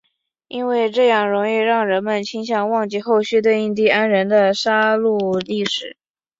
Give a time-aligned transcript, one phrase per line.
[0.47, 5.95] 因为这样容易让人们倾向忘记后续对印第安人的杀戮历史。